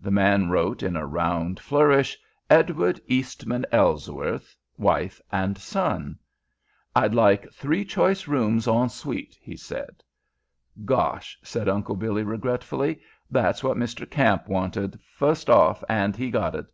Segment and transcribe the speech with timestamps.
[0.00, 2.18] The man wrote, in a round flourish,
[2.50, 6.18] "Edward Eastman Ellsworth, wife, and son."
[6.96, 10.02] "I'd like three choice rooms, en suite," he said.
[10.84, 13.00] "Gosh!" said Uncle Billy, regretfully.
[13.30, 14.10] "That's what Mr.
[14.10, 16.66] Kamp wanted, fust off, an' he got it.